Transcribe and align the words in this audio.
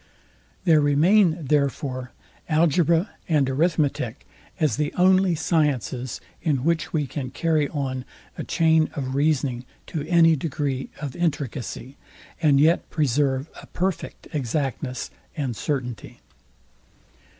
There 0.63 0.81
remain, 0.81 1.45
therefore, 1.45 2.11
algebra 2.49 3.11
and 3.29 3.47
arithmetic 3.47 4.25
as 4.59 4.77
the 4.77 4.91
only 4.95 5.35
sciences, 5.35 6.19
in 6.41 6.63
which 6.63 6.91
we 6.91 7.05
can 7.05 7.29
carry 7.29 7.69
on 7.69 8.03
a 8.35 8.43
chain 8.43 8.89
of 8.95 9.13
reasoning 9.13 9.63
to 9.85 10.01
any 10.07 10.35
degree 10.35 10.89
of 10.99 11.15
intricacy, 11.15 11.97
and 12.41 12.59
yet 12.59 12.89
preserve 12.89 13.47
a 13.61 13.67
perfect 13.67 14.27
exactness 14.33 15.11
and 15.37 15.55
certainty. 15.55 16.19